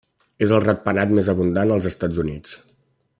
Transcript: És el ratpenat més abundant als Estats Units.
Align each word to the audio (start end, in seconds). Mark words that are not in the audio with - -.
És 0.45 0.53
el 0.57 0.63
ratpenat 0.63 1.13
més 1.19 1.29
abundant 1.35 1.75
als 1.77 1.91
Estats 1.93 2.23
Units. 2.25 2.57